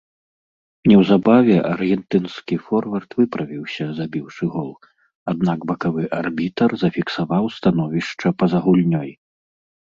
Неўзабаве 0.91 1.57
аргентынскі 1.73 2.55
форвард 2.69 3.09
выправіўся, 3.19 3.83
забіўшы 3.99 4.49
гол, 4.55 4.71
аднак 5.33 5.59
бакавы 5.73 6.03
арбітр 6.21 6.69
зафіксаваў 6.87 7.45
становішча 7.59 8.27
па-за 8.43 8.59
гульнёй. 8.67 9.11